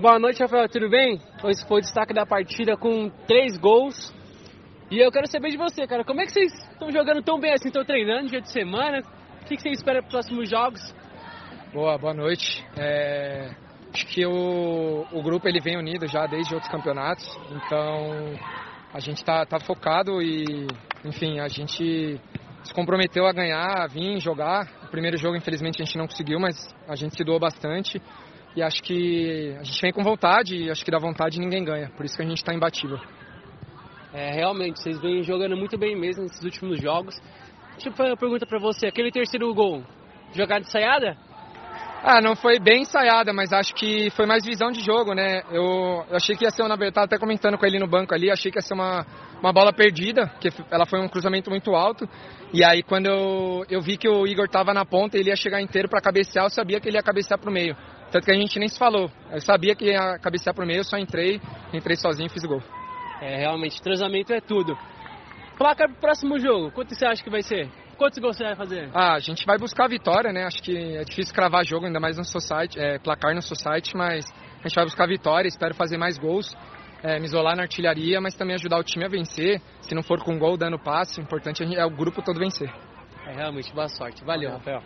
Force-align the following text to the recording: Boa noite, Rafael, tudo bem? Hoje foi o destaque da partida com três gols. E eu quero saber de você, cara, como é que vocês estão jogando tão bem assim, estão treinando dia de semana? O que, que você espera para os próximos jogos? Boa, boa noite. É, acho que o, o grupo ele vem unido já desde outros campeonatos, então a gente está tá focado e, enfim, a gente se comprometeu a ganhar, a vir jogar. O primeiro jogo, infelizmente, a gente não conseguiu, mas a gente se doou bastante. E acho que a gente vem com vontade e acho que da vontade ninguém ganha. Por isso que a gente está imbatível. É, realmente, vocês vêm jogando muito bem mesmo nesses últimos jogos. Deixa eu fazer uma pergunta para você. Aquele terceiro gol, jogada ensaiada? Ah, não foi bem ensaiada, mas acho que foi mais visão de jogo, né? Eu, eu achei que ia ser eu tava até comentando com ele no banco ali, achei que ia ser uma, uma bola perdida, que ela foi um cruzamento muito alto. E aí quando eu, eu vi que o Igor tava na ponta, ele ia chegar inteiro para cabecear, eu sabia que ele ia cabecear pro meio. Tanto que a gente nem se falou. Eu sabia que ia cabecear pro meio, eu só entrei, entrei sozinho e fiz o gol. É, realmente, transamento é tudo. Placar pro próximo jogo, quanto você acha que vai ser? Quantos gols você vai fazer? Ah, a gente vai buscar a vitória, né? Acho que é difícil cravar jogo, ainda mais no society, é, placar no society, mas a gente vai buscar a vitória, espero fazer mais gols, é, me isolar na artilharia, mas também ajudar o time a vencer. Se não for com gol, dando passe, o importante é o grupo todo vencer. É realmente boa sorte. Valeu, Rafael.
Boa 0.00 0.18
noite, 0.18 0.40
Rafael, 0.40 0.66
tudo 0.66 0.88
bem? 0.88 1.20
Hoje 1.44 1.62
foi 1.68 1.76
o 1.76 1.80
destaque 1.82 2.14
da 2.14 2.24
partida 2.24 2.74
com 2.74 3.10
três 3.26 3.58
gols. 3.58 4.10
E 4.90 4.98
eu 4.98 5.12
quero 5.12 5.26
saber 5.26 5.50
de 5.50 5.58
você, 5.58 5.86
cara, 5.86 6.02
como 6.04 6.22
é 6.22 6.24
que 6.24 6.32
vocês 6.32 6.50
estão 6.72 6.90
jogando 6.90 7.22
tão 7.22 7.38
bem 7.38 7.52
assim, 7.52 7.68
estão 7.68 7.84
treinando 7.84 8.30
dia 8.30 8.40
de 8.40 8.50
semana? 8.50 9.02
O 9.42 9.44
que, 9.44 9.56
que 9.56 9.60
você 9.60 9.68
espera 9.68 10.00
para 10.00 10.06
os 10.06 10.12
próximos 10.12 10.48
jogos? 10.48 10.80
Boa, 11.74 11.98
boa 11.98 12.14
noite. 12.14 12.64
É, 12.78 13.50
acho 13.92 14.06
que 14.06 14.24
o, 14.24 15.04
o 15.12 15.22
grupo 15.22 15.46
ele 15.46 15.60
vem 15.60 15.76
unido 15.76 16.06
já 16.06 16.24
desde 16.26 16.54
outros 16.54 16.72
campeonatos, 16.72 17.28
então 17.50 18.38
a 18.94 19.00
gente 19.00 19.18
está 19.18 19.44
tá 19.44 19.60
focado 19.60 20.22
e, 20.22 20.66
enfim, 21.04 21.40
a 21.40 21.48
gente 21.48 22.18
se 22.64 22.72
comprometeu 22.72 23.26
a 23.26 23.32
ganhar, 23.32 23.82
a 23.82 23.86
vir 23.86 24.18
jogar. 24.18 24.66
O 24.82 24.88
primeiro 24.88 25.18
jogo, 25.18 25.36
infelizmente, 25.36 25.82
a 25.82 25.84
gente 25.84 25.98
não 25.98 26.06
conseguiu, 26.06 26.40
mas 26.40 26.56
a 26.88 26.94
gente 26.94 27.14
se 27.14 27.22
doou 27.22 27.38
bastante. 27.38 28.00
E 28.56 28.62
acho 28.62 28.82
que 28.82 29.56
a 29.58 29.62
gente 29.62 29.80
vem 29.80 29.92
com 29.92 30.02
vontade 30.02 30.56
e 30.56 30.70
acho 30.70 30.84
que 30.84 30.90
da 30.90 30.98
vontade 30.98 31.38
ninguém 31.38 31.64
ganha. 31.64 31.88
Por 31.90 32.04
isso 32.04 32.16
que 32.16 32.22
a 32.22 32.26
gente 32.26 32.38
está 32.38 32.52
imbatível. 32.52 32.98
É, 34.12 34.32
realmente, 34.32 34.80
vocês 34.80 35.00
vêm 35.00 35.22
jogando 35.22 35.56
muito 35.56 35.78
bem 35.78 35.96
mesmo 35.96 36.24
nesses 36.24 36.42
últimos 36.42 36.80
jogos. 36.80 37.14
Deixa 37.72 37.88
eu 37.88 37.92
fazer 37.92 38.10
uma 38.10 38.16
pergunta 38.16 38.44
para 38.44 38.58
você. 38.58 38.86
Aquele 38.86 39.12
terceiro 39.12 39.54
gol, 39.54 39.84
jogada 40.34 40.62
ensaiada? 40.62 41.16
Ah, 42.02 42.20
não 42.22 42.34
foi 42.34 42.58
bem 42.58 42.82
ensaiada, 42.82 43.30
mas 43.30 43.52
acho 43.52 43.74
que 43.74 44.08
foi 44.12 44.24
mais 44.24 44.42
visão 44.42 44.70
de 44.70 44.80
jogo, 44.80 45.12
né? 45.12 45.42
Eu, 45.50 46.02
eu 46.08 46.16
achei 46.16 46.34
que 46.34 46.44
ia 46.44 46.50
ser 46.50 46.62
eu 46.62 46.92
tava 46.92 47.04
até 47.04 47.18
comentando 47.18 47.58
com 47.58 47.66
ele 47.66 47.78
no 47.78 47.86
banco 47.86 48.14
ali, 48.14 48.30
achei 48.30 48.50
que 48.50 48.56
ia 48.56 48.62
ser 48.62 48.72
uma, 48.72 49.04
uma 49.38 49.52
bola 49.52 49.70
perdida, 49.70 50.26
que 50.40 50.48
ela 50.70 50.86
foi 50.86 50.98
um 50.98 51.08
cruzamento 51.08 51.50
muito 51.50 51.74
alto. 51.74 52.08
E 52.54 52.64
aí 52.64 52.82
quando 52.82 53.06
eu, 53.06 53.66
eu 53.68 53.82
vi 53.82 53.98
que 53.98 54.08
o 54.08 54.26
Igor 54.26 54.48
tava 54.48 54.72
na 54.72 54.84
ponta, 54.86 55.18
ele 55.18 55.28
ia 55.28 55.36
chegar 55.36 55.60
inteiro 55.60 55.90
para 55.90 56.00
cabecear, 56.00 56.46
eu 56.46 56.50
sabia 56.50 56.80
que 56.80 56.88
ele 56.88 56.96
ia 56.96 57.02
cabecear 57.02 57.38
pro 57.38 57.52
meio. 57.52 57.76
Tanto 58.10 58.24
que 58.24 58.32
a 58.32 58.34
gente 58.34 58.58
nem 58.58 58.68
se 58.68 58.78
falou. 58.78 59.10
Eu 59.30 59.40
sabia 59.42 59.74
que 59.74 59.84
ia 59.84 60.18
cabecear 60.18 60.54
pro 60.54 60.66
meio, 60.66 60.80
eu 60.80 60.84
só 60.84 60.96
entrei, 60.96 61.38
entrei 61.72 61.96
sozinho 61.96 62.28
e 62.28 62.30
fiz 62.30 62.42
o 62.44 62.48
gol. 62.48 62.62
É, 63.20 63.36
realmente, 63.40 63.80
transamento 63.82 64.32
é 64.32 64.40
tudo. 64.40 64.74
Placar 65.58 65.86
pro 65.90 66.00
próximo 66.00 66.38
jogo, 66.38 66.72
quanto 66.72 66.94
você 66.94 67.04
acha 67.04 67.22
que 67.22 67.28
vai 67.28 67.42
ser? 67.42 67.68
Quantos 68.00 68.18
gols 68.18 68.38
você 68.38 68.44
vai 68.44 68.56
fazer? 68.56 68.88
Ah, 68.94 69.12
a 69.12 69.18
gente 69.18 69.44
vai 69.44 69.58
buscar 69.58 69.84
a 69.84 69.88
vitória, 69.88 70.32
né? 70.32 70.44
Acho 70.44 70.62
que 70.62 70.74
é 70.74 71.04
difícil 71.04 71.34
cravar 71.34 71.62
jogo, 71.66 71.84
ainda 71.84 72.00
mais 72.00 72.16
no 72.16 72.24
society, 72.24 72.80
é, 72.80 72.98
placar 72.98 73.34
no 73.34 73.42
society, 73.42 73.94
mas 73.94 74.24
a 74.58 74.66
gente 74.66 74.74
vai 74.74 74.84
buscar 74.86 75.04
a 75.04 75.06
vitória, 75.06 75.46
espero 75.46 75.74
fazer 75.74 75.98
mais 75.98 76.16
gols, 76.16 76.56
é, 77.02 77.18
me 77.18 77.26
isolar 77.26 77.54
na 77.54 77.64
artilharia, 77.64 78.18
mas 78.18 78.34
também 78.34 78.54
ajudar 78.54 78.78
o 78.78 78.82
time 78.82 79.04
a 79.04 79.08
vencer. 79.08 79.60
Se 79.82 79.94
não 79.94 80.02
for 80.02 80.18
com 80.24 80.38
gol, 80.38 80.56
dando 80.56 80.78
passe, 80.78 81.20
o 81.20 81.22
importante 81.22 81.62
é 81.62 81.84
o 81.84 81.90
grupo 81.90 82.22
todo 82.22 82.38
vencer. 82.38 82.72
É 83.26 83.34
realmente 83.34 83.70
boa 83.74 83.88
sorte. 83.88 84.24
Valeu, 84.24 84.50
Rafael. 84.50 84.78